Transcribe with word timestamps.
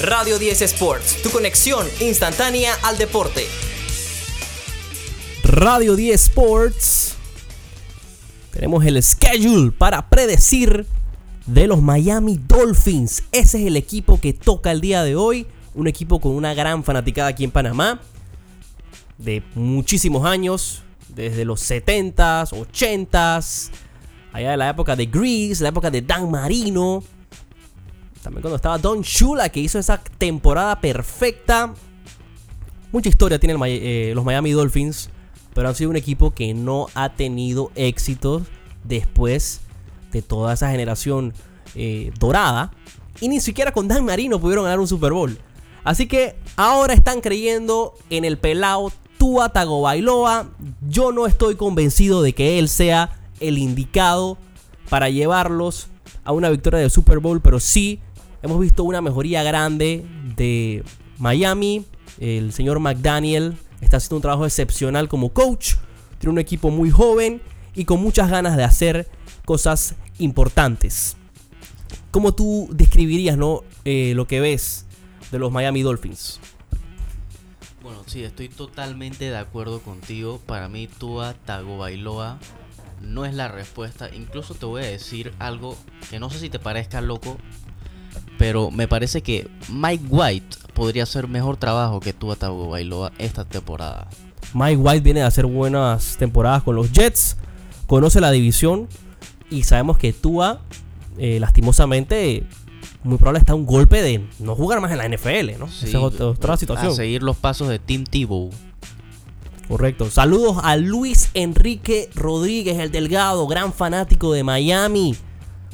Radio 0.00 0.38
10 0.38 0.62
Sports, 0.62 1.22
tu 1.24 1.30
conexión 1.30 1.84
instantánea 1.98 2.72
al 2.84 2.98
deporte. 2.98 3.48
Radio 5.42 5.96
10 5.96 6.14
Sports. 6.22 7.16
Tenemos 8.52 8.84
el 8.84 9.02
schedule 9.02 9.72
para 9.72 10.08
predecir 10.08 10.86
de 11.46 11.66
los 11.66 11.82
Miami 11.82 12.38
Dolphins. 12.38 13.24
Ese 13.32 13.58
es 13.60 13.66
el 13.66 13.76
equipo 13.76 14.20
que 14.20 14.32
toca 14.32 14.70
el 14.70 14.80
día 14.80 15.02
de 15.02 15.16
hoy. 15.16 15.48
Un 15.74 15.88
equipo 15.88 16.20
con 16.20 16.30
una 16.30 16.54
gran 16.54 16.84
fanaticada 16.84 17.30
aquí 17.30 17.42
en 17.42 17.50
Panamá. 17.50 18.00
De 19.18 19.42
muchísimos 19.56 20.24
años. 20.24 20.84
Desde 21.08 21.44
los 21.44 21.68
70s, 21.68 22.50
80s. 22.50 23.70
Allá 24.32 24.52
de 24.52 24.56
la 24.58 24.68
época 24.68 24.94
de 24.94 25.06
Grease, 25.06 25.60
la 25.60 25.70
época 25.70 25.90
de 25.90 26.02
Dan 26.02 26.30
Marino. 26.30 27.02
También 28.28 28.42
cuando 28.42 28.56
estaba 28.56 28.76
Don 28.76 29.00
Shula, 29.00 29.48
que 29.48 29.58
hizo 29.58 29.78
esa 29.78 30.02
temporada 30.18 30.82
perfecta. 30.82 31.72
Mucha 32.92 33.08
historia 33.08 33.38
tienen 33.38 33.58
eh, 33.64 34.12
los 34.14 34.22
Miami 34.22 34.50
Dolphins. 34.52 35.08
Pero 35.54 35.70
han 35.70 35.74
sido 35.74 35.88
un 35.88 35.96
equipo 35.96 36.34
que 36.34 36.52
no 36.52 36.88
ha 36.94 37.14
tenido 37.14 37.72
éxito 37.74 38.44
después 38.84 39.62
de 40.12 40.20
toda 40.20 40.52
esa 40.52 40.70
generación 40.70 41.32
eh, 41.74 42.12
dorada. 42.18 42.70
Y 43.22 43.30
ni 43.30 43.40
siquiera 43.40 43.72
con 43.72 43.88
Dan 43.88 44.04
Marino 44.04 44.38
pudieron 44.38 44.64
ganar 44.64 44.78
un 44.78 44.88
Super 44.88 45.14
Bowl. 45.14 45.38
Así 45.82 46.06
que 46.06 46.36
ahora 46.56 46.92
están 46.92 47.22
creyendo 47.22 47.94
en 48.10 48.26
el 48.26 48.36
pelao 48.36 48.92
Tua 49.16 49.48
Tagovailoa. 49.48 50.50
Yo 50.86 51.12
no 51.12 51.26
estoy 51.26 51.54
convencido 51.54 52.20
de 52.20 52.34
que 52.34 52.58
él 52.58 52.68
sea 52.68 53.10
el 53.40 53.56
indicado 53.56 54.36
para 54.90 55.08
llevarlos 55.08 55.88
a 56.24 56.32
una 56.32 56.50
victoria 56.50 56.80
del 56.80 56.90
Super 56.90 57.20
Bowl, 57.20 57.40
pero 57.40 57.58
sí 57.58 58.00
hemos 58.42 58.60
visto 58.60 58.84
una 58.84 59.00
mejoría 59.00 59.42
grande 59.42 60.04
de 60.36 60.84
Miami. 61.18 61.84
El 62.18 62.52
señor 62.52 62.80
McDaniel 62.80 63.56
está 63.80 63.98
haciendo 63.98 64.16
un 64.16 64.22
trabajo 64.22 64.44
excepcional 64.44 65.08
como 65.08 65.30
coach. 65.30 65.74
Tiene 66.18 66.32
un 66.32 66.38
equipo 66.38 66.70
muy 66.70 66.90
joven 66.90 67.40
y 67.74 67.84
con 67.84 68.00
muchas 68.00 68.30
ganas 68.30 68.56
de 68.56 68.64
hacer 68.64 69.08
cosas 69.44 69.94
importantes. 70.18 71.16
¿Cómo 72.10 72.34
tú 72.34 72.68
describirías. 72.72 73.38
Eh, 73.84 74.12
lo 74.14 74.26
que 74.26 74.40
ves 74.40 74.86
de 75.30 75.38
los 75.38 75.52
Miami 75.52 75.82
Dolphins? 75.82 76.40
Bueno, 77.82 78.02
sí, 78.06 78.24
estoy 78.24 78.48
totalmente 78.48 79.26
de 79.26 79.36
acuerdo 79.36 79.80
contigo. 79.80 80.40
Para 80.44 80.68
mí, 80.68 80.88
Tua 80.88 81.34
Tagovailoa 81.34 82.38
no 83.00 83.24
es 83.24 83.34
la 83.34 83.48
respuesta. 83.48 84.10
Incluso 84.14 84.54
te 84.54 84.66
voy 84.66 84.82
a 84.82 84.86
decir 84.86 85.32
algo 85.38 85.76
que 86.10 86.18
no 86.18 86.30
sé 86.30 86.38
si 86.38 86.50
te 86.50 86.58
parezca 86.58 87.00
loco, 87.00 87.38
pero 88.48 88.70
me 88.70 88.88
parece 88.88 89.20
que 89.20 89.46
Mike 89.70 90.04
White 90.08 90.56
podría 90.72 91.02
hacer 91.02 91.28
mejor 91.28 91.58
trabajo 91.58 92.00
que 92.00 92.14
Tua 92.14 92.34
Tagovailoa 92.34 93.12
esta 93.18 93.44
temporada. 93.44 94.08
Mike 94.54 94.78
White 94.78 95.00
viene 95.00 95.20
a 95.20 95.26
hacer 95.26 95.44
buenas 95.44 96.16
temporadas 96.16 96.62
con 96.62 96.74
los 96.74 96.90
Jets, 96.90 97.36
conoce 97.86 98.22
la 98.22 98.30
división 98.30 98.88
y 99.50 99.64
sabemos 99.64 99.98
que 99.98 100.14
Tua, 100.14 100.62
eh, 101.18 101.38
lastimosamente, 101.38 102.44
muy 103.04 103.18
probable 103.18 103.40
está 103.40 103.54
un 103.54 103.66
golpe 103.66 104.00
de 104.00 104.26
no 104.38 104.54
jugar 104.54 104.80
más 104.80 104.92
en 104.92 104.96
la 104.96 105.06
NFL, 105.06 105.58
¿no? 105.58 105.66
Esa 105.66 105.86
es 105.86 105.94
otra, 105.96 106.56
situación. 106.56 106.92
A 106.92 106.94
seguir 106.94 107.22
los 107.22 107.36
pasos 107.36 107.68
de 107.68 107.78
Tim 107.78 108.04
Tebow. 108.04 108.48
Correcto. 109.68 110.10
Saludos 110.10 110.56
a 110.62 110.78
Luis 110.78 111.28
Enrique 111.34 112.08
Rodríguez, 112.14 112.78
el 112.78 112.90
delgado, 112.90 113.46
gran 113.46 113.74
fanático 113.74 114.32
de 114.32 114.42
Miami. 114.42 115.14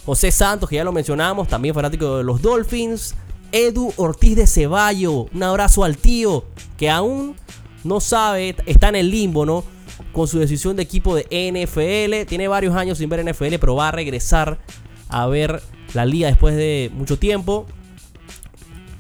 José 0.04 0.30
Santos, 0.30 0.68
que 0.68 0.76
ya 0.76 0.84
lo 0.84 0.92
mencionamos, 0.92 1.48
también 1.48 1.74
fanático 1.74 2.18
de 2.18 2.24
los 2.24 2.42
Dolphins. 2.42 3.14
Edu 3.52 3.92
Ortiz 3.96 4.34
de 4.34 4.46
Ceballo, 4.48 5.28
un 5.32 5.42
abrazo 5.42 5.84
al 5.84 5.96
tío, 5.96 6.44
que 6.76 6.90
aún 6.90 7.36
no 7.84 8.00
sabe, 8.00 8.56
está 8.66 8.88
en 8.88 8.96
el 8.96 9.10
limbo, 9.10 9.46
¿no? 9.46 9.62
Con 10.12 10.26
su 10.26 10.40
decisión 10.40 10.74
de 10.74 10.82
equipo 10.82 11.14
de 11.14 11.22
NFL. 11.22 12.28
Tiene 12.28 12.48
varios 12.48 12.74
años 12.74 12.98
sin 12.98 13.08
ver 13.08 13.24
NFL, 13.24 13.54
pero 13.60 13.76
va 13.76 13.88
a 13.88 13.92
regresar 13.92 14.58
a 15.08 15.26
ver 15.28 15.62
la 15.92 16.04
liga 16.04 16.26
después 16.26 16.56
de 16.56 16.90
mucho 16.94 17.18
tiempo. 17.18 17.66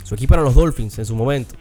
Su 0.04 0.14
equipo 0.14 0.34
eran 0.34 0.44
los 0.44 0.54
Dolphins 0.54 0.98
en 0.98 1.06
su 1.06 1.16
momento. 1.16 1.56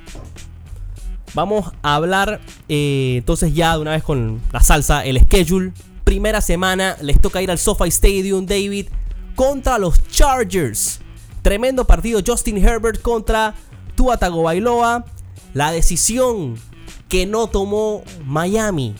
Vamos 1.34 1.73
a 1.81 1.95
hablar 1.95 2.41
eh, 2.69 3.16
entonces 3.18 3.56
ya 3.56 3.73
de 3.73 3.81
una 3.81 3.91
vez 3.91 4.03
con 4.03 4.39
la 4.51 4.59
salsa, 4.59 5.03
el 5.03 5.19
schedule. 5.19 5.73
Primera 6.03 6.41
semana 6.41 6.95
les 7.01 7.19
toca 7.19 7.41
ir 7.41 7.50
al 7.50 7.57
SoFi 7.57 7.88
Stadium, 7.88 8.45
David, 8.45 8.88
contra 9.35 9.77
los 9.77 10.05
Chargers. 10.07 10.99
Tremendo 11.41 11.85
partido 11.85 12.21
Justin 12.25 12.57
Herbert 12.57 13.01
contra 13.01 13.55
Tua 13.95 14.17
Tagovailoa. 14.17 15.05
La 15.53 15.71
decisión 15.71 16.55
que 17.09 17.25
no 17.25 17.47
tomó 17.47 18.03
Miami 18.25 18.95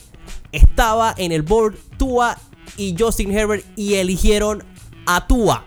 estaba 0.52 1.14
en 1.18 1.32
el 1.32 1.42
board 1.42 1.76
Tua 1.98 2.38
y 2.78 2.96
Justin 2.98 3.32
Herbert 3.32 3.66
y 3.76 3.96
eligieron 3.96 4.64
a 5.06 5.28
Tua. 5.28 5.66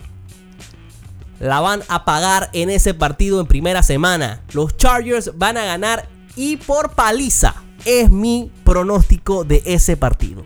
La 1.40 1.60
van 1.60 1.82
a 1.88 2.04
pagar 2.04 2.48
en 2.52 2.70
ese 2.70 2.94
partido 2.94 3.40
en 3.40 3.46
primera 3.46 3.82
semana. 3.82 4.42
Los 4.52 4.76
Chargers 4.76 5.32
van 5.36 5.56
a 5.58 5.64
ganar 5.64 6.08
y 6.34 6.56
por 6.56 6.92
paliza. 6.92 7.54
Es 7.84 8.10
mi 8.10 8.50
pronóstico 8.64 9.44
de 9.44 9.62
ese 9.64 9.96
partido. 9.96 10.44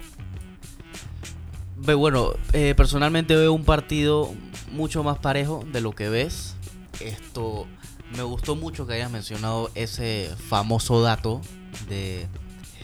Bueno, 1.82 2.34
eh, 2.52 2.74
personalmente 2.76 3.34
veo 3.34 3.54
un 3.54 3.64
partido 3.64 4.32
mucho 4.70 5.02
más 5.02 5.18
parejo 5.18 5.64
de 5.72 5.80
lo 5.80 5.92
que 5.92 6.10
ves. 6.10 6.54
Esto 7.00 7.66
me 8.14 8.22
gustó 8.22 8.54
mucho 8.54 8.86
que 8.86 8.94
hayas 8.94 9.10
mencionado 9.10 9.70
ese 9.74 10.30
famoso 10.48 11.00
dato 11.00 11.40
de 11.88 12.28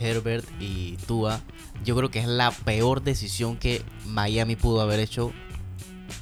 Herbert 0.01 0.47
y 0.61 0.97
Tua. 1.07 1.41
Yo 1.85 1.95
creo 1.95 2.11
que 2.11 2.21
es 2.21 2.27
la 2.27 2.51
peor 2.51 3.03
decisión 3.03 3.59
que 3.59 3.83
Miami 4.07 4.57
pudo 4.57 4.81
haber 4.81 4.99
hecho 4.99 5.31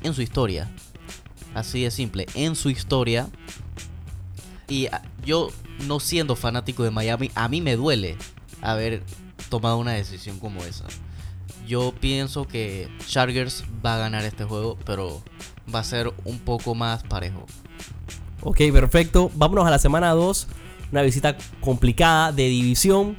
en 0.03 0.13
su 0.13 0.23
historia. 0.23 0.69
Así 1.55 1.85
de 1.85 1.93
simple, 1.93 2.27
en 2.35 2.57
su 2.57 2.71
historia. 2.71 3.29
Y 4.69 4.87
ah, 4.87 5.03
yo 5.25 5.51
no 5.87 6.01
siendo 6.01 6.35
fanático 6.35 6.83
de 6.83 6.91
Miami, 6.91 7.31
a 7.37 7.49
mí 7.49 7.61
me 7.61 7.77
duele 7.77 8.19
haber 8.63 9.05
tomado 9.49 9.79
una 9.79 9.93
decisión 9.93 10.41
como 10.41 10.65
esa. 10.65 10.87
Yo 11.67 11.95
pienso 11.99 12.47
que 12.47 12.89
Chargers 13.07 13.65
va 13.85 13.95
a 13.95 13.99
ganar 13.99 14.25
este 14.25 14.45
juego, 14.45 14.77
pero 14.85 15.23
va 15.75 15.81
a 15.81 15.85
ser 15.85 16.13
un 16.25 16.39
poco 16.39 16.75
más 16.75 17.03
parejo. 17.03 17.47
Ok, 18.43 18.59
perfecto. 18.73 19.31
Vámonos 19.35 19.67
a 19.67 19.71
la 19.71 19.79
semana 19.79 20.11
2. 20.11 20.47
Una 20.93 21.03
visita 21.03 21.37
complicada 21.61 22.33
de 22.33 22.49
división. 22.49 23.17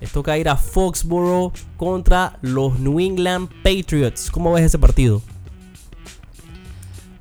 Les 0.00 0.12
toca 0.12 0.38
ir 0.38 0.48
a 0.48 0.56
Foxborough 0.56 1.52
contra 1.76 2.38
los 2.40 2.78
New 2.78 3.00
England 3.00 3.50
Patriots. 3.62 4.30
¿Cómo 4.30 4.52
ves 4.52 4.64
ese 4.64 4.78
partido? 4.78 5.20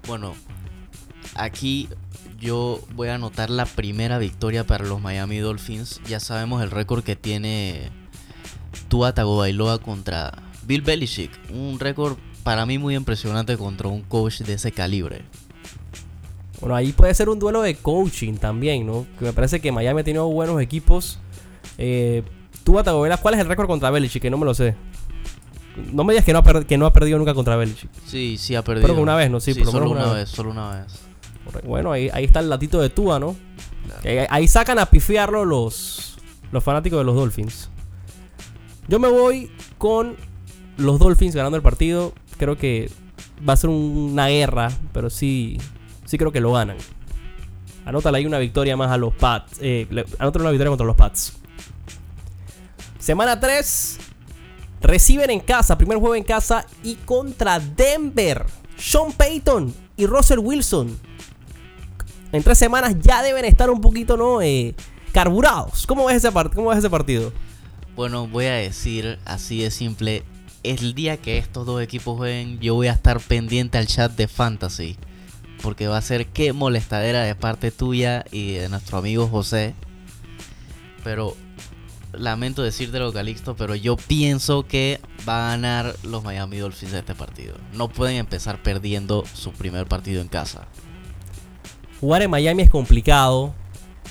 Bueno, 0.07 0.33
aquí 1.35 1.89
yo 2.39 2.79
voy 2.93 3.09
a 3.09 3.15
anotar 3.15 3.49
la 3.49 3.65
primera 3.65 4.17
victoria 4.17 4.65
para 4.65 4.85
los 4.85 5.01
Miami 5.01 5.39
Dolphins. 5.39 5.99
Ya 6.07 6.19
sabemos 6.19 6.61
el 6.61 6.71
récord 6.71 7.03
que 7.03 7.15
tiene 7.15 7.89
Tua 8.87 9.13
Tagovailoa 9.13 9.79
contra 9.79 10.48
Bill 10.69 10.83
Belichick. 10.83 11.31
Un 11.51 11.79
récord 11.79 12.15
para 12.43 12.63
mí 12.67 12.77
muy 12.77 12.95
impresionante 12.95 13.57
contra 13.57 13.87
un 13.87 14.03
coach 14.03 14.41
de 14.41 14.53
ese 14.53 14.71
calibre. 14.71 15.23
Bueno, 16.59 16.75
ahí 16.75 16.93
puede 16.93 17.11
ser 17.15 17.27
un 17.27 17.39
duelo 17.39 17.63
de 17.63 17.73
coaching 17.73 18.35
también, 18.35 18.85
¿no? 18.85 19.07
Que 19.17 19.25
me 19.25 19.33
parece 19.33 19.59
que 19.59 19.71
Miami 19.71 20.01
ha 20.01 20.03
tenido 20.03 20.27
buenos 20.27 20.61
equipos. 20.61 21.17
Eh, 21.79 22.21
Tua 22.63 22.83
Tagovailoa, 22.83 23.17
¿cuál 23.17 23.33
es 23.33 23.39
el 23.39 23.47
récord 23.47 23.65
contra 23.65 23.89
Belichick? 23.89 24.21
Que 24.21 24.29
no 24.29 24.37
me 24.37 24.45
lo 24.45 24.53
sé. 24.53 24.75
No 25.91 26.03
me 26.03 26.13
digas 26.13 26.23
que 26.23 26.33
no 26.33 26.39
ha, 26.39 26.63
que 26.63 26.77
no 26.77 26.85
ha 26.85 26.93
perdido 26.93 27.17
nunca 27.17 27.33
contra 27.33 27.55
Belichick. 27.55 27.89
Sí, 28.05 28.37
sí 28.37 28.53
ha 28.53 28.63
perdido. 28.63 28.87
Pero 28.87 29.01
una 29.01 29.15
vez, 29.15 29.31
¿no? 29.31 29.39
Sí, 29.39 29.55
solo 29.55 29.89
una, 29.89 30.13
vez. 30.13 30.29
Solo 30.29 30.51
una 30.51 30.69
vez. 30.69 30.85
Bueno, 31.65 31.91
ahí, 31.91 32.11
está 32.13 32.41
el 32.41 32.49
latito 32.49 32.79
de 32.79 32.91
Tua, 32.91 33.19
¿no? 33.19 33.35
Ahí, 34.29 34.47
sacan 34.47 34.77
a 34.77 34.85
pifiarlo 34.85 35.45
los, 35.45 36.19
los 36.51 36.63
fanáticos 36.63 36.99
de 36.99 37.05
los 37.05 37.15
Dolphins. 37.15 37.71
Yo 38.87 38.99
me 38.99 39.07
voy 39.07 39.51
con 39.79 40.28
los 40.79 40.99
Dolphins 40.99 41.35
ganando 41.35 41.57
el 41.57 41.63
partido. 41.63 42.13
Creo 42.37 42.57
que 42.57 42.89
va 43.47 43.53
a 43.53 43.57
ser 43.57 43.69
una 43.69 44.27
guerra, 44.27 44.71
pero 44.93 45.09
sí, 45.09 45.57
sí 46.05 46.17
creo 46.17 46.31
que 46.31 46.41
lo 46.41 46.53
ganan. 46.53 46.77
Anótale 47.85 48.19
ahí 48.19 48.25
una 48.25 48.39
victoria 48.39 48.75
más 48.77 48.91
a 48.91 48.97
los 48.97 49.13
Pats. 49.13 49.57
Eh, 49.61 49.87
anótale 50.19 50.43
una 50.43 50.51
victoria 50.51 50.69
contra 50.69 50.87
los 50.87 50.95
Pats. 50.95 51.33
Semana 52.99 53.39
3. 53.39 53.99
Reciben 54.81 55.29
en 55.29 55.41
casa, 55.41 55.77
primer 55.77 55.97
juego 55.97 56.15
en 56.15 56.23
casa 56.23 56.65
y 56.83 56.95
contra 56.95 57.59
Denver. 57.59 58.45
Sean 58.77 59.11
Payton 59.11 59.73
y 59.97 60.05
Russell 60.05 60.39
Wilson 60.39 60.97
en 62.31 62.43
tres 62.43 62.57
semanas 62.57 62.95
ya 62.99 63.23
deben 63.23 63.45
estar 63.45 63.69
un 63.69 63.81
poquito, 63.81 64.15
¿no? 64.15 64.41
Eh, 64.41 64.75
carburados. 65.11 65.87
¿Cómo 65.87 66.05
ves, 66.05 66.23
ese 66.23 66.31
¿Cómo 66.31 66.69
ves 66.69 66.79
ese 66.79 66.89
partido? 66.89 67.33
Bueno, 67.95 68.27
voy 68.27 68.45
a 68.45 68.53
decir 68.53 69.19
así 69.25 69.61
de 69.61 69.71
simple. 69.71 70.23
El 70.63 70.93
día 70.93 71.17
que 71.17 71.37
estos 71.37 71.65
dos 71.65 71.81
equipos 71.81 72.17
jueguen, 72.17 72.59
yo 72.59 72.75
voy 72.75 72.87
a 72.87 72.91
estar 72.91 73.19
pendiente 73.21 73.77
al 73.77 73.87
chat 73.87 74.11
de 74.11 74.27
Fantasy. 74.27 74.97
porque 75.61 75.87
va 75.87 75.97
a 75.97 76.01
ser 76.01 76.27
qué 76.27 76.53
molestadera 76.53 77.23
de 77.23 77.35
parte 77.35 77.69
tuya 77.71 78.23
y 78.31 78.53
de 78.53 78.69
nuestro 78.69 78.97
amigo 78.97 79.27
José. 79.27 79.73
Pero 81.03 81.35
lamento 82.13 82.63
decírtelo, 82.63 83.11
Calixto, 83.13 83.55
pero 83.55 83.75
yo 83.75 83.97
pienso 83.97 84.65
que 84.65 84.99
va 85.27 85.47
a 85.47 85.51
ganar 85.51 85.95
los 86.03 86.23
Miami 86.23 86.57
Dolphins 86.57 86.93
este 86.93 87.15
partido. 87.15 87.55
No 87.73 87.89
pueden 87.89 88.17
empezar 88.17 88.61
perdiendo 88.63 89.23
su 89.33 89.51
primer 89.51 89.85
partido 89.87 90.21
en 90.21 90.27
casa. 90.27 90.67
Jugar 91.99 92.21
en 92.21 92.31
Miami 92.31 92.63
es 92.63 92.69
complicado, 92.69 93.53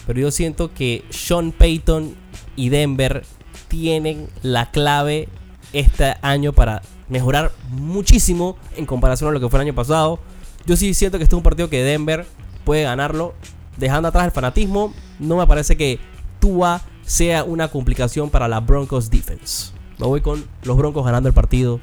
pero 0.07 0.21
yo 0.21 0.31
siento 0.31 0.75
que 0.75 1.05
Sean 1.11 1.53
Payton 1.53 2.15
y 2.57 2.69
Denver 2.69 3.25
tienen 3.69 4.29
la 4.43 4.71
clave 4.71 5.29
este 5.73 6.17
año 6.23 6.53
para 6.53 6.83
mejorar 7.09 7.53
muchísimo 7.71 8.57
en 8.77 8.87
comparación 8.87 9.31
a 9.31 9.33
lo 9.33 9.41
que 9.41 9.49
fue 9.49 9.59
el 9.61 9.67
año 9.67 9.75
pasado. 9.75 10.19
Yo 10.67 10.77
sí 10.77 10.95
siento 10.95 11.19
que 11.19 11.25
este 11.25 11.35
es 11.35 11.39
un 11.39 11.43
partido 11.43 11.71
que 11.71 11.83
Denver 11.83 12.27
puede 12.65 12.83
ganarlo. 12.83 13.35
Dejando 13.77 14.09
atrás 14.09 14.25
el 14.25 14.33
fanatismo, 14.33 14.93
no 15.19 15.37
me 15.37 15.47
parece 15.47 15.77
que 15.77 16.01
Tua 16.41 16.83
sea 17.05 17.45
una 17.45 17.69
complicación 17.69 18.29
para 18.29 18.49
la 18.49 18.61
Broncos 18.61 19.09
defense. 19.09 19.73
Me 19.99 20.07
voy 20.07 20.21
con 20.21 20.45
los 20.65 20.77
Broncos 20.77 21.05
ganando 21.05 21.29
el 21.29 21.35
partido. 21.35 21.81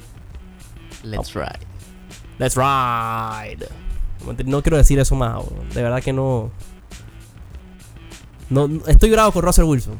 Let's 1.04 1.34
ride. 1.34 1.60
Let's 2.38 2.56
ride. 2.56 3.68
No 4.46 4.62
quiero 4.62 4.78
decir 4.78 5.00
eso 5.00 5.16
más. 5.16 5.44
De 5.74 5.82
verdad 5.82 6.02
que 6.02 6.14
no. 6.14 6.52
No, 8.50 8.70
estoy 8.88 9.10
grabado 9.10 9.32
con 9.32 9.44
Russell 9.44 9.66
Wilson. 9.66 10.00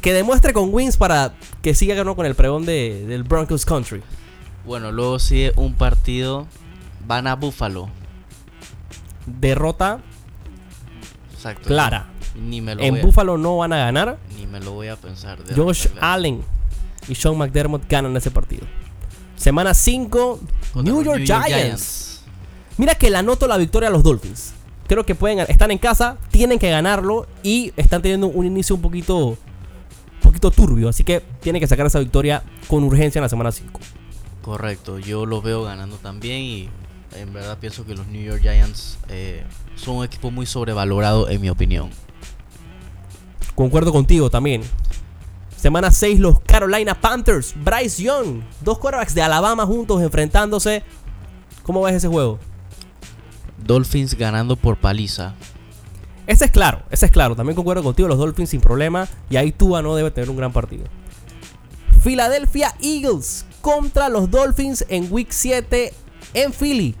Que 0.00 0.12
demuestre 0.12 0.52
con 0.52 0.72
wins 0.72 0.96
para 0.96 1.34
que 1.62 1.74
siga 1.74 1.94
ganando 1.94 2.16
con 2.16 2.26
el 2.26 2.34
pregón 2.34 2.64
de, 2.66 3.04
del 3.06 3.22
Broncos 3.22 3.64
Country. 3.64 4.02
Bueno, 4.64 4.90
luego 4.92 5.18
sigue 5.18 5.52
un 5.56 5.74
partido. 5.74 6.46
Van 7.06 7.26
a 7.26 7.36
Buffalo. 7.36 7.88
Derrota 9.26 10.00
Exacto. 11.34 11.68
clara. 11.68 12.06
Ni 12.34 12.60
me 12.60 12.74
lo 12.74 12.82
en 12.82 12.90
voy 12.94 13.00
a- 13.00 13.04
Buffalo 13.06 13.38
no 13.38 13.56
van 13.58 13.72
a 13.72 13.76
ganar. 13.78 14.18
Ni 14.36 14.46
me 14.46 14.60
lo 14.60 14.72
voy 14.72 14.88
a 14.88 14.96
pensar. 14.96 15.38
Josh 15.54 15.84
verdad. 15.88 16.12
Allen 16.12 16.42
y 17.08 17.14
Sean 17.14 17.36
McDermott 17.38 17.88
ganan 17.88 18.16
ese 18.16 18.30
partido. 18.30 18.66
Semana 19.36 19.74
5, 19.74 20.40
Contra 20.72 20.92
New 20.92 21.02
York 21.02 21.22
Giants. 21.24 22.22
Mira 22.78 22.94
que 22.94 23.10
le 23.10 23.16
anoto 23.18 23.46
la 23.46 23.56
victoria 23.56 23.88
a 23.88 23.92
los 23.92 24.02
Dolphins. 24.02 24.52
Creo 24.86 25.04
que 25.04 25.14
pueden, 25.14 25.40
están 25.40 25.70
en 25.70 25.78
casa, 25.78 26.16
tienen 26.30 26.58
que 26.58 26.70
ganarlo 26.70 27.26
y 27.42 27.72
están 27.76 28.02
teniendo 28.02 28.28
un 28.28 28.46
inicio 28.46 28.76
un 28.76 28.82
poquito, 28.82 29.16
un 29.28 29.36
poquito 30.22 30.50
turbio. 30.50 30.88
Así 30.88 31.02
que 31.02 31.22
tienen 31.40 31.60
que 31.60 31.66
sacar 31.66 31.86
esa 31.86 31.98
victoria 31.98 32.42
con 32.68 32.84
urgencia 32.84 33.18
en 33.18 33.22
la 33.22 33.28
semana 33.28 33.50
5. 33.50 33.80
Correcto, 34.42 34.98
yo 34.98 35.26
lo 35.26 35.42
veo 35.42 35.64
ganando 35.64 35.96
también 35.96 36.40
y 36.40 36.68
en 37.16 37.32
verdad 37.32 37.58
pienso 37.58 37.84
que 37.84 37.94
los 37.94 38.06
New 38.06 38.22
York 38.22 38.42
Giants 38.42 38.98
eh, 39.08 39.42
son 39.74 39.96
un 39.96 40.04
equipo 40.04 40.30
muy 40.30 40.46
sobrevalorado 40.46 41.28
en 41.28 41.40
mi 41.40 41.50
opinión. 41.50 41.90
Concuerdo 43.56 43.92
contigo 43.92 44.30
también. 44.30 44.62
Semana 45.56 45.90
6, 45.90 46.20
los 46.20 46.40
Carolina 46.40 46.94
Panthers. 47.00 47.54
Bryce 47.56 48.02
Young. 48.02 48.42
Dos 48.60 48.78
quarterbacks 48.78 49.14
de 49.14 49.22
Alabama 49.22 49.64
juntos 49.66 50.02
enfrentándose. 50.02 50.84
¿Cómo 51.62 51.82
ves 51.82 51.94
ese 51.94 52.06
juego? 52.06 52.38
Dolphins 53.66 54.14
ganando 54.14 54.56
por 54.56 54.76
paliza. 54.76 55.34
Ese 56.26 56.46
es 56.46 56.50
claro, 56.50 56.82
ese 56.90 57.06
es 57.06 57.12
claro. 57.12 57.36
También 57.36 57.54
concuerdo 57.56 57.82
contigo, 57.82 58.08
los 58.08 58.18
Dolphins 58.18 58.50
sin 58.50 58.60
problema. 58.60 59.08
Y 59.30 59.36
ahí 59.36 59.52
Tua 59.52 59.82
no 59.82 59.94
debe 59.94 60.10
tener 60.10 60.28
un 60.30 60.36
gran 60.36 60.52
partido. 60.52 60.84
Philadelphia 62.02 62.74
Eagles 62.80 63.46
contra 63.60 64.08
los 64.08 64.30
Dolphins 64.30 64.84
en 64.88 65.08
Week 65.12 65.28
7 65.30 65.92
en 66.34 66.52
Philly. 66.52 66.94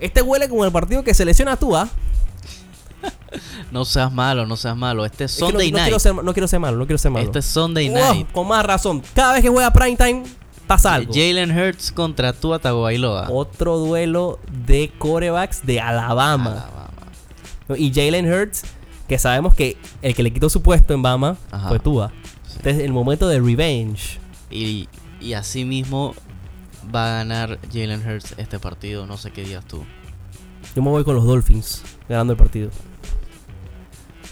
Este 0.00 0.22
huele 0.22 0.48
como 0.48 0.64
el 0.64 0.72
partido 0.72 1.02
que 1.02 1.14
selecciona 1.14 1.52
a 1.52 1.56
Tua. 1.56 1.88
No 3.70 3.84
seas 3.84 4.10
malo, 4.10 4.46
no 4.46 4.56
seas 4.56 4.76
malo. 4.76 5.04
Este 5.04 5.24
es 5.24 5.32
Es 5.32 5.36
que 5.38 5.42
no- 5.44 5.50
Sunday 5.50 5.70
no, 5.70 5.76
night. 5.76 5.86
quiero 5.88 5.98
ser, 5.98 6.14
no 6.14 6.32
quiero 6.32 6.48
ser 6.48 6.60
malo, 6.60 6.76
no 6.78 6.86
quiero 6.86 6.98
ser 6.98 7.10
malo. 7.10 7.26
Este 7.26 7.40
es 7.40 7.44
Sunday 7.44 7.90
Wow, 7.90 7.98
night. 8.14 8.32
con 8.32 8.48
más 8.48 8.64
razón. 8.64 9.02
Cada 9.14 9.34
vez 9.34 9.42
que 9.42 9.48
juega 9.50 9.70
Primetime, 9.72 10.22
pasa 10.68 10.94
algo. 10.94 11.12
Jalen 11.12 11.50
Hurts 11.58 11.90
contra 11.90 12.32
Tua 12.32 12.60
Tagovailoa. 12.60 13.28
Otro 13.30 13.78
duelo 13.78 14.38
de 14.66 14.92
corebacks 14.98 15.66
de 15.66 15.80
Alabama. 15.80 16.52
Alabama. 16.52 17.76
Y 17.76 17.92
Jalen 17.92 18.32
Hurts, 18.32 18.62
que 19.08 19.18
sabemos 19.18 19.54
que 19.54 19.76
el 20.02 20.14
que 20.14 20.22
le 20.22 20.32
quitó 20.32 20.48
su 20.48 20.62
puesto 20.62 20.94
en 20.94 21.02
Bama 21.02 21.36
Ajá. 21.50 21.68
fue 21.68 21.80
Tua. 21.80 22.12
Sí. 22.46 22.54
Este 22.58 22.70
es 22.70 22.78
el 22.78 22.92
momento 22.92 23.26
de 23.26 23.40
revenge. 23.40 24.20
Y, 24.50 24.88
y 25.20 25.32
así 25.32 25.64
mismo 25.64 26.14
va 26.94 27.06
a 27.06 27.14
ganar 27.18 27.58
Jalen 27.72 28.06
Hurts 28.06 28.34
este 28.36 28.58
partido. 28.58 29.06
No 29.06 29.16
sé 29.16 29.30
qué 29.32 29.42
digas 29.42 29.64
tú. 29.64 29.84
Yo 30.76 30.82
me 30.82 30.90
voy 30.90 31.02
con 31.02 31.14
los 31.14 31.24
Dolphins 31.24 31.82
ganando 32.08 32.34
el 32.34 32.38
partido. 32.38 32.70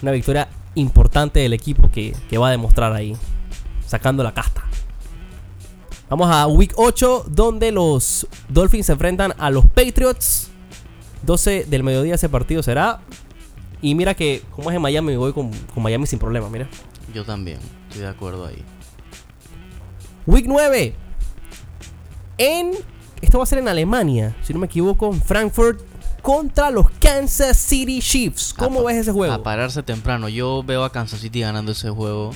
Una 0.02 0.12
victoria 0.12 0.48
importante 0.74 1.40
del 1.40 1.54
equipo 1.54 1.90
que, 1.90 2.14
que 2.28 2.38
va 2.38 2.48
a 2.48 2.50
demostrar 2.50 2.92
ahí. 2.92 3.16
Sacando 3.86 4.22
la 4.22 4.34
casta. 4.34 4.65
Vamos 6.08 6.30
a 6.30 6.46
Week 6.46 6.72
8, 6.76 7.26
donde 7.28 7.72
los 7.72 8.28
Dolphins 8.48 8.86
se 8.86 8.92
enfrentan 8.92 9.34
a 9.38 9.50
los 9.50 9.66
Patriots. 9.66 10.50
12 11.22 11.64
del 11.64 11.82
mediodía 11.82 12.14
ese 12.14 12.28
partido 12.28 12.62
será. 12.62 13.00
Y 13.82 13.94
mira 13.94 14.14
que, 14.14 14.42
como 14.54 14.70
es 14.70 14.76
en 14.76 14.82
Miami, 14.82 15.12
me 15.12 15.16
voy 15.16 15.32
con, 15.32 15.50
con 15.74 15.82
Miami 15.82 16.06
sin 16.06 16.18
problema, 16.18 16.48
mira. 16.48 16.68
Yo 17.12 17.24
también. 17.24 17.58
Estoy 17.88 18.02
de 18.02 18.08
acuerdo 18.08 18.46
ahí. 18.46 18.62
Week 20.26 20.46
9. 20.46 20.94
En. 22.38 22.72
Esto 23.20 23.38
va 23.38 23.44
a 23.44 23.46
ser 23.46 23.58
en 23.58 23.68
Alemania, 23.68 24.36
si 24.42 24.52
no 24.52 24.60
me 24.60 24.66
equivoco, 24.66 25.12
en 25.12 25.20
Frankfurt 25.20 25.80
contra 26.20 26.70
los 26.70 26.90
Kansas 27.00 27.56
City 27.56 28.00
Chiefs. 28.00 28.52
¿Cómo 28.52 28.80
A 28.80 28.84
ves 28.84 28.96
ese 28.98 29.12
juego? 29.12 29.32
A 29.32 29.42
pararse 29.42 29.82
temprano. 29.82 30.28
Yo 30.28 30.62
veo 30.62 30.84
a 30.84 30.92
Kansas 30.92 31.20
City 31.20 31.40
ganando 31.40 31.72
ese 31.72 31.88
juego. 31.90 32.32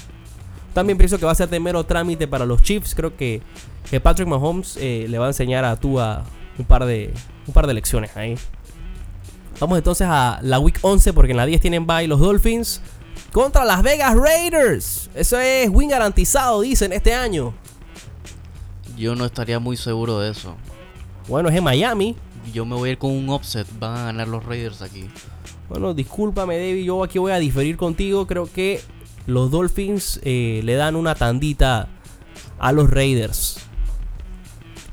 También 0.72 0.96
pienso 0.98 1.18
que 1.18 1.26
va 1.26 1.32
a 1.32 1.34
ser 1.34 1.48
de 1.48 1.60
mero 1.60 1.84
trámite 1.84 2.28
para 2.28 2.46
los 2.46 2.62
Chiefs. 2.62 2.94
Creo 2.94 3.16
que, 3.16 3.42
que 3.90 4.00
Patrick 4.00 4.28
Mahomes 4.28 4.76
eh, 4.80 5.06
le 5.08 5.18
va 5.18 5.26
a 5.26 5.28
enseñar 5.28 5.64
a 5.64 5.76
Tua 5.76 6.24
un 6.58 6.64
par 6.64 6.84
de 6.84 7.12
un 7.46 7.54
par 7.54 7.66
de 7.66 7.74
lecciones 7.74 8.16
ahí. 8.16 8.36
Vamos 9.58 9.76
entonces 9.76 10.06
a 10.08 10.38
la 10.42 10.58
Week 10.58 10.78
11 10.80 11.12
porque 11.12 11.32
en 11.32 11.36
la 11.36 11.46
10 11.46 11.60
tienen 11.60 11.86
bye 11.86 12.06
los 12.06 12.20
Dolphins 12.20 12.80
contra 13.32 13.64
las 13.64 13.82
Vegas 13.82 14.16
Raiders. 14.16 15.10
Eso 15.14 15.38
es 15.38 15.68
win 15.68 15.90
garantizado, 15.90 16.60
dicen, 16.62 16.92
este 16.92 17.14
año. 17.14 17.52
Yo 18.96 19.14
no 19.14 19.24
estaría 19.24 19.58
muy 19.58 19.76
seguro 19.76 20.20
de 20.20 20.30
eso. 20.30 20.56
Bueno, 21.28 21.48
es 21.48 21.56
en 21.56 21.64
Miami. 21.64 22.16
Yo 22.52 22.64
me 22.64 22.74
voy 22.74 22.90
a 22.90 22.92
ir 22.92 22.98
con 22.98 23.10
un 23.10 23.28
offset. 23.30 23.66
Van 23.78 23.96
a 23.96 24.04
ganar 24.06 24.28
los 24.28 24.44
Raiders 24.44 24.82
aquí. 24.82 25.08
Bueno, 25.68 25.94
discúlpame, 25.94 26.58
David. 26.58 26.84
Yo 26.84 27.04
aquí 27.04 27.18
voy 27.18 27.32
a 27.32 27.38
diferir 27.38 27.76
contigo. 27.76 28.26
Creo 28.26 28.50
que 28.50 28.80
los 29.26 29.50
Dolphins 29.50 30.20
eh, 30.22 30.60
le 30.64 30.74
dan 30.74 30.96
una 30.96 31.14
tandita 31.14 31.88
a 32.58 32.72
los 32.72 32.90
Raiders. 32.90 33.58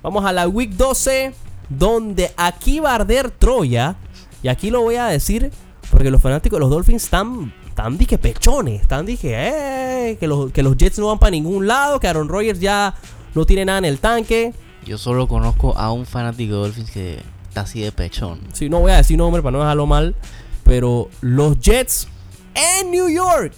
Vamos 0.01 0.25
a 0.25 0.31
la 0.31 0.47
Week 0.47 0.71
12, 0.71 1.33
donde 1.69 2.31
aquí 2.37 2.79
va 2.79 2.91
a 2.91 2.95
arder 2.95 3.31
Troya. 3.31 3.95
Y 4.43 4.47
aquí 4.47 4.69
lo 4.69 4.81
voy 4.81 4.95
a 4.95 5.07
decir 5.07 5.51
porque 5.91 6.11
los 6.11 6.21
fanáticos 6.21 6.57
de 6.57 6.61
los 6.61 6.69
Dolphins 6.69 7.03
están, 7.05 7.53
están 7.67 7.97
dije 7.97 8.17
pechones. 8.17 8.81
Están 8.81 9.05
dije, 9.05 9.33
eh, 9.35 10.17
que, 10.17 10.27
los, 10.27 10.51
que 10.51 10.63
los 10.63 10.77
Jets 10.77 10.99
no 10.99 11.07
van 11.07 11.19
para 11.19 11.31
ningún 11.31 11.67
lado. 11.67 11.99
Que 11.99 12.07
Aaron 12.07 12.29
Rodgers 12.29 12.59
ya 12.59 12.95
no 13.35 13.45
tiene 13.45 13.65
nada 13.65 13.79
en 13.79 13.85
el 13.85 13.99
tanque. 13.99 14.53
Yo 14.85 14.97
solo 14.97 15.27
conozco 15.27 15.77
a 15.77 15.91
un 15.91 16.05
fanático 16.05 16.53
de 16.53 16.59
Dolphins 16.59 16.91
que 16.91 17.19
está 17.49 17.61
así 17.61 17.81
de 17.81 17.91
pechón. 17.91 18.39
Sí, 18.53 18.69
no 18.69 18.79
voy 18.79 18.91
a 18.91 18.97
decir 18.97 19.17
nombre 19.17 19.41
para 19.41 19.51
no 19.53 19.59
dejarlo 19.59 19.85
mal. 19.85 20.15
Pero 20.63 21.09
los 21.21 21.59
Jets 21.59 22.07
en 22.53 22.91
New 22.91 23.09
York 23.09 23.53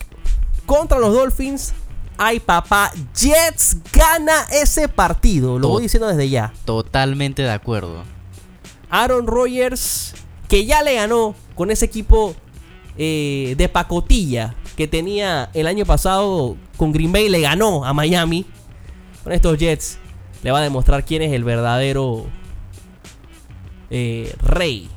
contra 0.69 0.99
los 0.99 1.11
Dolphins. 1.11 1.73
Ay, 2.15 2.39
papá, 2.39 2.91
Jets 3.15 3.77
gana 3.91 4.45
ese 4.51 4.87
partido. 4.87 5.57
Lo 5.57 5.69
voy 5.69 5.83
diciendo 5.83 6.07
desde 6.07 6.29
ya. 6.29 6.53
Totalmente 6.63 7.41
de 7.41 7.49
acuerdo. 7.49 8.03
Aaron 8.91 9.25
Rodgers, 9.25 10.13
que 10.47 10.67
ya 10.67 10.83
le 10.83 10.93
ganó 10.93 11.33
con 11.55 11.71
ese 11.71 11.85
equipo 11.85 12.35
eh, 12.99 13.55
de 13.57 13.67
pacotilla 13.67 14.53
que 14.77 14.87
tenía 14.87 15.49
el 15.55 15.65
año 15.65 15.87
pasado 15.87 16.55
con 16.77 16.91
Green 16.91 17.11
Bay, 17.11 17.29
le 17.29 17.41
ganó 17.41 17.83
a 17.83 17.91
Miami. 17.93 18.45
Con 19.23 19.33
estos 19.33 19.57
Jets 19.57 19.97
le 20.43 20.51
va 20.51 20.59
a 20.59 20.61
demostrar 20.61 21.03
quién 21.03 21.23
es 21.23 21.33
el 21.33 21.43
verdadero 21.43 22.27
eh, 23.89 24.35
rey. 24.37 24.87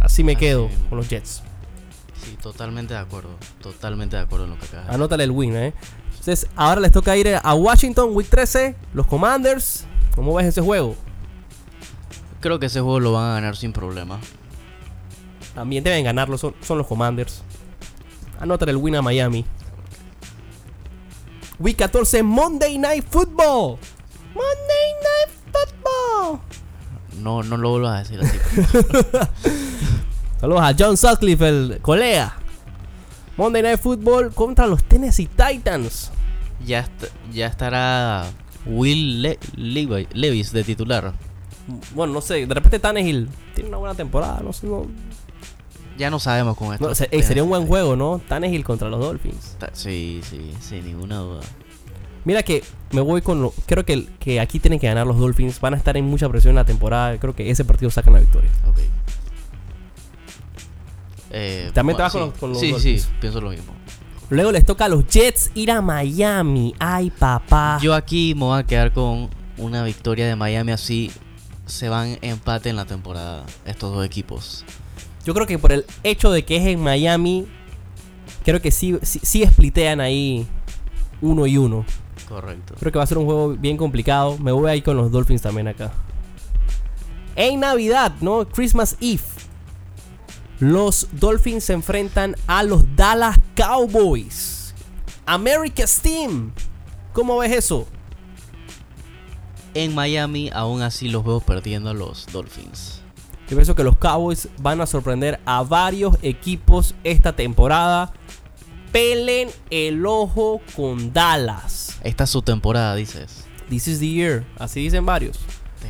Así 0.00 0.24
me 0.24 0.34
Así 0.34 0.40
quedo 0.40 0.70
con 0.88 0.98
los 0.98 1.08
Jets. 1.08 1.45
Totalmente 2.46 2.94
de 2.94 3.00
acuerdo. 3.00 3.30
Totalmente 3.60 4.14
de 4.14 4.22
acuerdo 4.22 4.44
en 4.44 4.52
lo 4.52 4.58
que 4.60 4.66
acabas. 4.66 4.88
Anótale 4.90 5.24
el 5.24 5.32
win, 5.32 5.56
¿eh? 5.56 5.74
Entonces, 6.10 6.46
ahora 6.54 6.80
les 6.80 6.92
toca 6.92 7.16
ir 7.16 7.40
a 7.42 7.54
Washington, 7.54 8.10
Week 8.12 8.28
13, 8.28 8.76
los 8.94 9.04
Commanders. 9.08 9.84
¿Cómo 10.14 10.32
ves 10.32 10.46
ese 10.46 10.60
juego? 10.60 10.94
Creo 12.38 12.60
que 12.60 12.66
ese 12.66 12.80
juego 12.80 13.00
lo 13.00 13.10
van 13.14 13.32
a 13.32 13.34
ganar 13.34 13.56
sin 13.56 13.72
problema. 13.72 14.20
También 15.56 15.82
deben 15.82 16.04
ganarlo, 16.04 16.38
son, 16.38 16.54
son 16.60 16.78
los 16.78 16.86
Commanders. 16.86 17.42
Anótale 18.38 18.70
el 18.70 18.76
win 18.76 18.94
a 18.94 19.02
Miami. 19.02 19.44
Week 21.58 21.76
14, 21.76 22.22
Monday 22.22 22.78
Night 22.78 23.04
Football. 23.10 23.76
Monday 24.34 24.92
Night 25.02 25.34
Football. 25.52 26.40
no, 27.20 27.42
no 27.42 27.56
lo 27.56 27.70
vuelvas 27.70 27.96
a 27.96 27.98
decir 28.04 28.20
así. 28.20 28.38
Saludos 30.40 30.62
a 30.62 30.74
John 30.78 30.96
Sutcliffe, 30.96 31.48
el 31.48 31.78
colega. 31.82 32.35
Monday 33.36 33.62
Night 33.62 33.80
Football 33.80 34.32
contra 34.32 34.66
los 34.66 34.82
Tennessee 34.84 35.28
Titans. 35.28 36.10
ya, 36.64 36.80
est- 36.80 37.12
ya 37.32 37.46
estará 37.46 38.24
Will 38.64 39.22
Le- 39.22 39.38
Levi- 39.56 40.08
Levis 40.12 40.52
de 40.52 40.64
titular. 40.64 41.12
Bueno, 41.94 42.12
no 42.14 42.20
sé, 42.20 42.46
de 42.46 42.54
repente 42.54 42.78
Tannehill 42.78 43.28
tiene 43.54 43.68
una 43.68 43.78
buena 43.78 43.94
temporada, 43.94 44.40
no 44.42 44.52
sé, 44.52 44.66
no, 44.66 44.86
Ya 45.98 46.10
no 46.10 46.18
sabemos 46.18 46.56
con 46.56 46.72
esto. 46.72 46.88
no, 46.88 46.94
se- 46.94 47.08
sería 47.22 47.42
un 47.42 47.48
buen 47.50 47.66
juego, 47.66 47.96
¿no? 47.96 48.20
Tannehill 48.28 48.64
contra 48.64 48.88
los 48.88 49.00
Dolphins. 49.00 49.56
Sí, 49.72 50.20
sí, 50.28 50.52
sin 50.60 50.84
ninguna 50.84 51.16
duda. 51.18 51.40
Mira 52.24 52.42
que 52.42 52.64
me 52.90 53.00
voy 53.00 53.22
con 53.22 53.40
lo. 53.40 53.52
Creo 53.66 53.84
que, 53.84 54.06
que 54.18 54.40
aquí 54.40 54.58
tienen 54.58 54.80
que 54.80 54.88
ganar 54.88 55.06
los 55.06 55.16
Dolphins. 55.18 55.60
Van 55.60 55.74
a 55.74 55.76
estar 55.76 55.96
en 55.96 56.04
mucha 56.06 56.28
presión 56.28 56.50
en 56.50 56.56
la 56.56 56.64
temporada. 56.64 57.16
Creo 57.18 57.36
que 57.36 57.50
ese 57.50 57.64
partido 57.64 57.88
sacan 57.90 58.14
la 58.14 58.20
victoria. 58.20 58.50
Ok. 58.68 58.78
Eh, 61.30 61.70
También 61.74 61.98
vas 61.98 62.12
sí. 62.12 62.18
con 62.18 62.28
los- 62.28 62.38
con 62.38 62.50
los 62.50 62.60
Sí, 62.60 62.70
Dolphins. 62.70 63.02
sí, 63.02 63.08
pienso 63.20 63.40
lo 63.40 63.50
mismo. 63.50 63.72
Luego 64.30 64.50
les 64.52 64.64
toca 64.64 64.86
a 64.86 64.88
los 64.88 65.06
Jets 65.06 65.50
ir 65.54 65.70
a 65.70 65.80
Miami. 65.80 66.74
Ay, 66.78 67.10
papá. 67.10 67.78
Yo 67.80 67.94
aquí 67.94 68.34
me 68.34 68.42
voy 68.42 68.58
a 68.58 68.64
quedar 68.64 68.92
con 68.92 69.30
una 69.56 69.82
victoria 69.84 70.26
de 70.26 70.36
Miami 70.36 70.72
así 70.72 71.10
se 71.66 71.88
van 71.88 72.18
empate 72.22 72.68
en 72.70 72.76
la 72.76 72.84
temporada 72.84 73.44
estos 73.64 73.92
dos 73.94 74.04
equipos. 74.06 74.64
Yo 75.24 75.34
creo 75.34 75.46
que 75.46 75.58
por 75.58 75.72
el 75.72 75.84
hecho 76.04 76.30
de 76.30 76.44
que 76.44 76.56
es 76.58 76.66
en 76.66 76.80
Miami, 76.80 77.46
creo 78.44 78.60
que 78.62 78.70
sí, 78.70 78.96
sí, 79.02 79.18
sí 79.22 79.44
splitean 79.44 80.00
ahí 80.00 80.46
uno 81.20 81.46
y 81.46 81.56
uno. 81.58 81.84
Correcto. 82.28 82.74
Creo 82.78 82.92
que 82.92 82.98
va 82.98 83.04
a 83.04 83.06
ser 83.08 83.18
un 83.18 83.24
juego 83.24 83.48
bien 83.56 83.76
complicado. 83.76 84.38
Me 84.38 84.52
voy 84.52 84.70
ahí 84.70 84.82
con 84.82 84.96
los 84.96 85.10
Dolphins 85.10 85.42
también 85.42 85.66
acá. 85.68 85.92
En 87.34 87.60
Navidad, 87.60 88.12
¿no? 88.20 88.46
Christmas 88.48 88.96
Eve. 89.00 89.20
Los 90.58 91.08
Dolphins 91.12 91.64
se 91.64 91.74
enfrentan 91.74 92.34
a 92.46 92.62
los 92.62 92.96
Dallas 92.96 93.38
Cowboys. 93.54 94.74
America's 95.26 96.00
Team. 96.00 96.52
¿Cómo 97.12 97.38
ves 97.38 97.52
eso? 97.52 97.86
En 99.74 99.94
Miami 99.94 100.50
aún 100.54 100.80
así 100.80 101.08
los 101.08 101.24
veo 101.24 101.40
perdiendo 101.40 101.90
a 101.90 101.94
los 101.94 102.26
Dolphins. 102.32 103.02
Yo 103.48 103.56
pienso 103.56 103.74
que 103.74 103.84
los 103.84 103.96
Cowboys 103.98 104.48
van 104.58 104.80
a 104.80 104.86
sorprender 104.86 105.40
a 105.44 105.62
varios 105.62 106.16
equipos 106.22 106.94
esta 107.04 107.36
temporada. 107.36 108.14
Pelen 108.92 109.50
el 109.68 110.06
ojo 110.06 110.62
con 110.74 111.12
Dallas. 111.12 111.98
Esta 112.02 112.24
es 112.24 112.30
su 112.30 112.40
temporada, 112.40 112.94
dices. 112.94 113.44
This 113.68 113.88
is 113.88 113.98
the 113.98 114.08
year. 114.08 114.46
Así 114.58 114.80
dicen 114.80 115.04
varios. 115.04 115.38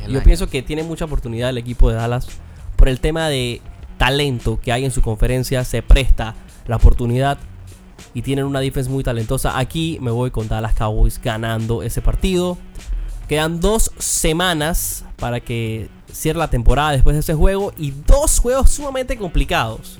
Yo 0.03 0.17
año. 0.17 0.23
pienso 0.23 0.49
que 0.49 0.61
tiene 0.61 0.83
mucha 0.83 1.05
oportunidad 1.05 1.51
el 1.51 1.57
equipo 1.57 1.89
de 1.89 1.95
Dallas 1.95 2.27
por 2.75 2.89
el 2.89 2.99
tema 2.99 3.29
de 3.29 3.61
talento 3.97 4.59
que 4.59 4.71
hay 4.71 4.85
en 4.85 4.91
su 4.91 5.01
conferencia. 5.01 5.63
Se 5.63 5.81
presta 5.81 6.35
la 6.65 6.77
oportunidad 6.77 7.37
y 8.13 8.21
tienen 8.21 8.45
una 8.45 8.59
defensa 8.59 8.89
muy 8.89 9.03
talentosa. 9.03 9.57
Aquí 9.57 9.97
me 10.01 10.11
voy 10.11 10.31
con 10.31 10.47
Dallas 10.47 10.73
Cowboys 10.73 11.21
ganando 11.21 11.83
ese 11.83 12.01
partido. 12.01 12.57
Quedan 13.27 13.59
dos 13.59 13.91
semanas 13.97 15.03
para 15.17 15.39
que 15.39 15.89
cierre 16.11 16.39
la 16.39 16.49
temporada 16.49 16.91
después 16.91 17.15
de 17.15 17.19
ese 17.19 17.33
juego 17.33 17.73
y 17.77 17.91
dos 17.91 18.39
juegos 18.39 18.69
sumamente 18.71 19.17
complicados. 19.17 19.97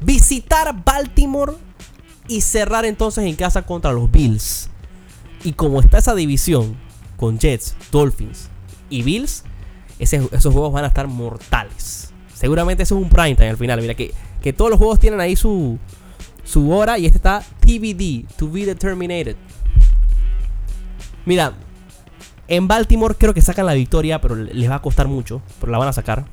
Visitar 0.00 0.84
Baltimore 0.84 1.54
y 2.28 2.42
cerrar 2.42 2.84
entonces 2.84 3.24
en 3.24 3.34
casa 3.36 3.62
contra 3.62 3.92
los 3.92 4.10
Bills. 4.10 4.70
Y 5.44 5.52
como 5.52 5.80
está 5.80 5.98
esa 5.98 6.14
división 6.14 6.76
con 7.16 7.38
Jets, 7.38 7.74
Dolphins 7.90 8.50
y 8.90 9.02
Bills, 9.02 9.44
esos 9.98 10.52
juegos 10.52 10.72
van 10.72 10.84
a 10.84 10.88
estar 10.88 11.08
mortales. 11.08 12.12
Seguramente 12.38 12.84
eso 12.84 12.96
es 12.96 13.02
un 13.02 13.08
prime 13.10 13.34
time 13.34 13.48
al 13.50 13.56
final. 13.56 13.80
Mira 13.80 13.94
que, 13.94 14.12
que 14.40 14.52
todos 14.52 14.70
los 14.70 14.78
juegos 14.78 15.00
tienen 15.00 15.18
ahí 15.20 15.34
su, 15.34 15.78
su 16.44 16.70
hora 16.70 16.96
y 16.98 17.06
este 17.06 17.18
está 17.18 17.42
TBD, 17.60 18.28
to 18.36 18.48
be 18.50 18.64
determinated. 18.64 19.34
Mira, 21.24 21.52
en 22.46 22.68
Baltimore 22.68 23.14
creo 23.18 23.34
que 23.34 23.42
sacan 23.42 23.66
la 23.66 23.74
victoria, 23.74 24.20
pero 24.20 24.36
le- 24.36 24.54
les 24.54 24.70
va 24.70 24.76
a 24.76 24.82
costar 24.82 25.08
mucho, 25.08 25.42
pero 25.60 25.72
la 25.72 25.78
van 25.78 25.88
a 25.88 25.92
sacar. 25.92 26.26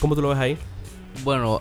¿Cómo 0.00 0.14
tú 0.14 0.22
lo 0.22 0.28
ves 0.30 0.38
ahí? 0.38 0.56
Bueno, 1.24 1.60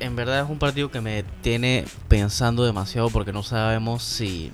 en 0.00 0.14
verdad 0.16 0.44
es 0.44 0.50
un 0.50 0.58
partido 0.58 0.90
que 0.90 1.00
me 1.00 1.24
tiene 1.42 1.84
pensando 2.08 2.64
demasiado 2.64 3.10
porque 3.10 3.32
no 3.32 3.42
sabemos 3.42 4.02
si 4.02 4.52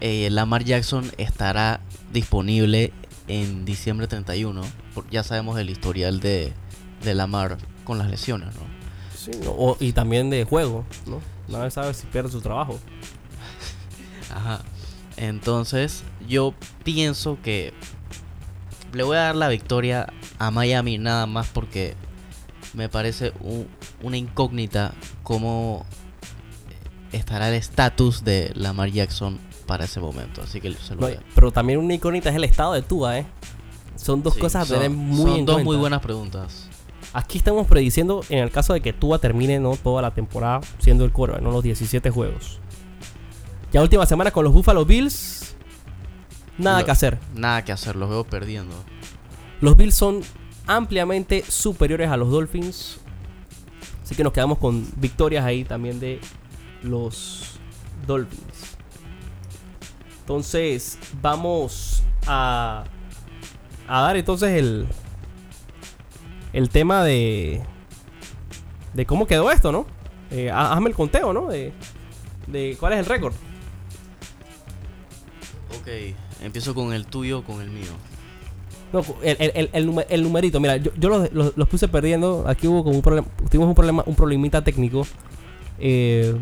eh, 0.00 0.28
Lamar 0.30 0.64
Jackson 0.64 1.10
estará 1.18 1.80
disponible 2.12 2.92
en 3.28 3.64
diciembre 3.64 4.06
31. 4.08 4.62
por- 4.94 5.08
Ya 5.10 5.22
sabemos 5.22 5.58
el 5.58 5.70
historial 5.70 6.20
de, 6.20 6.52
de 7.02 7.14
Lamar 7.14 7.58
con 7.84 7.98
las 7.98 8.08
lesiones, 8.10 8.54
¿no? 8.56 8.62
Sí, 9.16 9.30
o- 9.46 9.76
y 9.80 9.92
también 9.92 10.30
de 10.30 10.44
juego, 10.44 10.84
¿no? 11.06 11.20
Nadie 11.48 11.70
sabe 11.70 11.92
si 11.94 12.06
pierde 12.06 12.30
su 12.30 12.40
trabajo. 12.40 12.78
Ajá. 14.34 14.60
Entonces, 15.16 16.02
yo 16.28 16.54
pienso 16.84 17.38
que 17.42 17.74
le 18.92 19.02
voy 19.02 19.16
a 19.16 19.20
dar 19.20 19.36
la 19.36 19.48
victoria 19.48 20.06
a 20.38 20.50
Miami 20.50 20.98
nada 20.98 21.26
más 21.26 21.48
porque 21.48 21.94
me 22.72 22.88
parece 22.88 23.32
un- 23.40 23.68
una 24.02 24.16
incógnita 24.16 24.94
cómo 25.22 25.84
estará 27.12 27.48
el 27.48 27.54
estatus 27.54 28.24
de 28.24 28.52
Lamar 28.54 28.90
Jackson 28.90 29.38
para 29.66 29.84
ese 29.84 30.00
momento. 30.00 30.40
Así 30.42 30.60
que 30.60 30.72
se 30.74 30.94
lo 30.94 31.00
No, 31.02 31.06
voy 31.08 31.16
a- 31.16 31.22
pero 31.34 31.50
también 31.52 31.78
una 31.78 31.94
incógnita 31.94 32.30
es 32.30 32.36
el 32.36 32.44
estado 32.44 32.72
de 32.72 32.82
Tua, 32.82 33.18
¿eh? 33.18 33.26
Son 33.96 34.22
dos 34.22 34.34
Sí, 34.34 34.40
cosas 34.40 34.62
a 34.62 34.66
son- 34.66 34.76
tener 34.78 34.90
muy 34.90 35.30
son 35.30 35.38
en 35.40 35.44
dos 35.46 35.54
cuenta. 35.56 35.68
muy 35.68 35.76
buenas 35.76 36.00
preguntas. 36.00 36.68
Aquí 37.12 37.38
estamos 37.38 37.66
prediciendo 37.66 38.24
en 38.28 38.38
el 38.38 38.50
caso 38.50 38.72
de 38.72 38.80
que 38.80 38.92
Tua 38.92 39.18
termine 39.18 39.58
¿no? 39.58 39.76
toda 39.76 40.00
la 40.00 40.12
temporada 40.12 40.60
siendo 40.78 41.04
el 41.04 41.12
core, 41.12 41.40
no 41.40 41.50
los 41.50 41.62
17 41.62 42.10
juegos. 42.10 42.60
Ya 43.72 43.82
última 43.82 44.06
semana 44.06 44.30
con 44.30 44.44
los 44.44 44.52
Buffalo 44.52 44.84
Bills. 44.84 45.54
Nada 46.58 46.84
que 46.84 46.90
hacer. 46.90 47.18
Nada 47.34 47.64
que 47.64 47.72
hacer, 47.72 47.96
los 47.96 48.10
veo 48.10 48.24
perdiendo. 48.24 48.74
Los 49.60 49.76
Bills 49.76 49.94
son 49.94 50.22
ampliamente 50.66 51.44
superiores 51.48 52.10
a 52.10 52.16
los 52.16 52.30
Dolphins. 52.30 53.00
Así 54.02 54.14
que 54.14 54.22
nos 54.22 54.32
quedamos 54.32 54.58
con 54.58 54.86
victorias 54.96 55.44
ahí 55.44 55.64
también 55.64 55.98
de 55.98 56.20
los 56.82 57.58
Dolphins. 58.06 58.76
Entonces, 60.20 60.98
vamos 61.20 62.02
a, 62.26 62.84
a 63.88 64.00
dar 64.00 64.16
entonces 64.16 64.50
el, 64.50 64.86
el 66.52 66.68
tema 66.70 67.04
de, 67.04 67.62
de 68.94 69.06
cómo 69.06 69.26
quedó 69.26 69.50
esto, 69.50 69.72
¿no? 69.72 69.86
Eh, 70.30 70.50
ha- 70.50 70.72
hazme 70.72 70.88
el 70.90 70.94
conteo, 70.94 71.32
¿no? 71.32 71.46
De, 71.48 71.72
de 72.46 72.76
cuál 72.78 72.92
es 72.94 72.98
el 73.00 73.06
récord. 73.06 73.34
Ok, 75.80 75.88
empiezo 76.42 76.74
con 76.74 76.92
el 76.92 77.06
tuyo 77.06 77.38
o 77.38 77.44
con 77.44 77.60
el 77.60 77.70
mío. 77.70 77.90
No, 78.92 79.04
el, 79.22 79.36
el- 79.38 79.52
el- 79.54 79.70
el 79.72 79.88
nume- 79.88 80.06
el 80.08 80.22
numerito, 80.22 80.58
mira, 80.58 80.76
yo, 80.76 80.90
yo 80.96 81.08
los, 81.08 81.32
los- 81.32 81.56
los 81.56 81.68
puse 81.68 81.86
perdiendo. 81.88 82.44
Aquí 82.48 82.66
hubo 82.66 82.82
como 82.82 82.96
un 82.96 83.02
problema, 83.02 83.28
tuvimos 83.48 83.68
un 83.68 83.74
problema, 83.74 84.02
un 84.06 84.14
problemita 84.16 84.62
técnico. 84.64 85.06
Eh, 85.78 86.34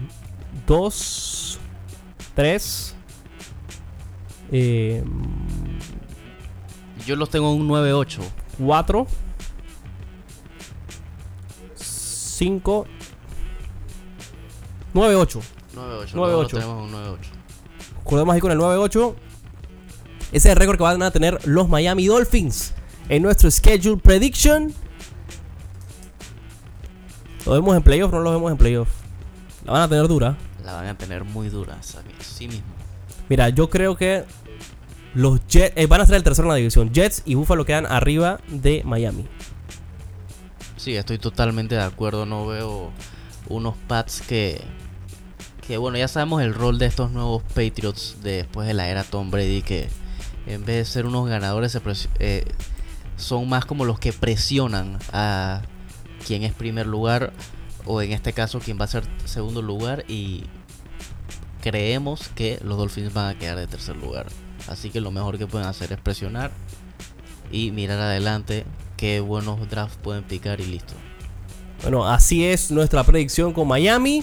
dos, 0.66 1.58
tres, 2.34 2.94
eh, 4.50 5.04
Yo 7.06 7.16
los 7.16 7.30
tengo 7.30 7.52
en 7.54 7.60
un 7.60 7.68
9-8. 7.68 8.20
cuatro, 8.58 9.06
cinco, 12.38 12.86
nueve, 14.94 15.16
ocho. 15.16 15.40
9-8. 15.74 16.12
9-8. 16.12 16.14
los 16.14 16.32
dos 16.32 16.48
tenemos 16.48 16.84
un 16.84 16.92
9-8. 16.92 17.18
Acordemos 18.00 18.34
ahí 18.34 18.40
con 18.40 18.52
el 18.52 18.58
9-8. 18.58 19.14
Ese 20.30 20.36
es 20.36 20.46
el 20.46 20.56
récord 20.56 20.76
que 20.76 20.82
van 20.82 21.02
a 21.02 21.10
tener 21.10 21.46
los 21.46 21.68
Miami 21.68 22.06
Dolphins 22.06 22.74
en 23.08 23.22
nuestro 23.22 23.50
schedule 23.50 24.00
prediction. 24.00 24.72
¿Lo 27.46 27.52
vemos 27.52 27.76
en 27.76 27.82
playoff? 27.82 28.12
No 28.12 28.20
lo 28.20 28.32
vemos 28.32 28.50
en 28.52 28.58
playoff. 28.58 28.88
La 29.64 29.72
van 29.72 29.82
a 29.82 29.88
tener 29.88 30.08
dura. 30.08 30.36
La 30.64 30.74
van 30.74 30.86
a 30.86 30.98
tener 30.98 31.24
muy 31.24 31.48
dura, 31.48 31.82
¿sabes? 31.82 32.12
Sí 32.20 32.46
mismo. 32.46 32.66
Mira, 33.28 33.48
yo 33.48 33.70
creo 33.70 33.96
que 33.96 34.24
los 35.14 35.46
Jets 35.46 35.72
eh, 35.76 35.86
van 35.86 36.00
a 36.00 36.04
estar 36.04 36.16
el 36.16 36.22
tercero 36.22 36.46
en 36.46 36.50
la 36.50 36.56
división. 36.56 36.92
Jets 36.92 37.22
y 37.24 37.34
Buffalo 37.34 37.64
quedan 37.64 37.86
arriba 37.86 38.40
de 38.48 38.82
Miami. 38.84 39.26
Estoy 40.96 41.18
totalmente 41.18 41.74
de 41.74 41.82
acuerdo. 41.82 42.26
No 42.26 42.46
veo 42.46 42.90
unos 43.48 43.76
Pats 43.86 44.22
que. 44.22 44.62
Que 45.66 45.76
bueno, 45.76 45.98
ya 45.98 46.08
sabemos 46.08 46.42
el 46.42 46.54
rol 46.54 46.78
de 46.78 46.86
estos 46.86 47.10
nuevos 47.10 47.42
Patriots 47.42 48.16
después 48.22 48.66
de 48.66 48.74
la 48.74 48.88
era 48.88 49.04
Tom 49.04 49.30
Brady. 49.30 49.62
Que 49.62 49.88
en 50.46 50.64
vez 50.64 50.76
de 50.76 50.84
ser 50.84 51.06
unos 51.06 51.28
ganadores, 51.28 51.78
eh, 52.18 52.44
son 53.16 53.48
más 53.48 53.64
como 53.66 53.84
los 53.84 53.98
que 53.98 54.12
presionan 54.12 54.98
a 55.12 55.62
quien 56.26 56.42
es 56.42 56.54
primer 56.54 56.86
lugar. 56.86 57.32
O 57.84 58.00
en 58.02 58.12
este 58.12 58.32
caso, 58.32 58.60
quien 58.60 58.78
va 58.80 58.84
a 58.84 58.88
ser 58.88 59.04
segundo 59.24 59.62
lugar. 59.62 60.04
Y 60.08 60.44
creemos 61.60 62.28
que 62.34 62.58
los 62.62 62.78
Dolphins 62.78 63.12
van 63.12 63.34
a 63.34 63.38
quedar 63.38 63.58
de 63.58 63.66
tercer 63.66 63.96
lugar. 63.96 64.26
Así 64.68 64.90
que 64.90 65.00
lo 65.00 65.10
mejor 65.10 65.38
que 65.38 65.46
pueden 65.46 65.66
hacer 65.66 65.92
es 65.92 65.98
presionar 65.98 66.50
y 67.50 67.70
mirar 67.70 67.98
adelante 67.98 68.64
qué 68.98 69.20
buenos 69.20 69.66
drafts 69.70 69.96
pueden 70.02 70.24
picar 70.24 70.60
y 70.60 70.66
listo. 70.66 70.92
Bueno, 71.82 72.06
así 72.06 72.44
es 72.44 72.70
nuestra 72.70 73.02
predicción 73.04 73.54
con 73.54 73.66
Miami. 73.66 74.22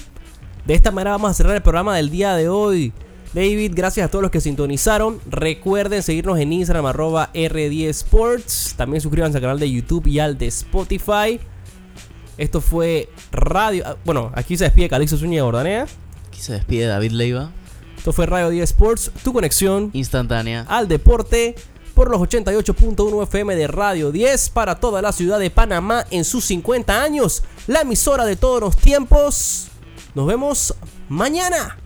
De 0.67 0.75
esta 0.75 0.91
manera 0.91 1.11
vamos 1.11 1.31
a 1.31 1.33
cerrar 1.33 1.55
el 1.55 1.61
programa 1.63 1.95
del 1.95 2.11
día 2.11 2.35
de 2.35 2.49
hoy. 2.49 2.93
David, 3.33 3.71
gracias 3.75 4.05
a 4.05 4.09
todos 4.11 4.21
los 4.21 4.31
que 4.31 4.39
sintonizaron. 4.41 5.19
Recuerden 5.29 6.03
seguirnos 6.03 6.37
en 6.39 6.53
Instagram 6.53 6.85
arroba 6.85 7.31
R10 7.33 7.89
Sports. 7.89 8.75
También 8.77 9.01
suscríbanse 9.01 9.37
al 9.37 9.41
canal 9.41 9.59
de 9.59 9.71
YouTube 9.71 10.07
y 10.07 10.19
al 10.19 10.37
de 10.37 10.47
Spotify. 10.47 11.39
Esto 12.37 12.61
fue 12.61 13.09
Radio. 13.31 13.83
ah, 13.85 13.95
Bueno, 14.05 14.31
aquí 14.35 14.57
se 14.57 14.65
despide 14.65 14.89
Calixto 14.89 15.17
Zúñiga 15.17 15.43
Bordanea. 15.43 15.85
Aquí 16.27 16.39
se 16.41 16.53
despide 16.53 16.85
David 16.85 17.11
Leiva, 17.11 17.51
Esto 17.97 18.11
fue 18.11 18.25
Radio 18.25 18.49
10 18.49 18.63
Sports, 18.71 19.11
tu 19.23 19.31
conexión 19.31 19.89
instantánea. 19.93 20.65
al 20.67 20.87
deporte 20.89 21.55
por 21.95 22.11
los 22.11 22.19
88.1 22.19 23.23
FM 23.23 23.55
de 23.55 23.67
Radio 23.67 24.11
10 24.11 24.49
para 24.49 24.75
toda 24.75 25.01
la 25.01 25.13
ciudad 25.13 25.39
de 25.39 25.49
Panamá 25.49 26.05
en 26.11 26.25
sus 26.25 26.45
50 26.45 27.01
años. 27.01 27.41
La 27.65 27.81
emisora 27.81 28.25
de 28.25 28.35
todos 28.35 28.61
los 28.61 28.77
tiempos. 28.77 29.69
Nos 30.13 30.27
vemos 30.27 30.75
mañana. 31.09 31.77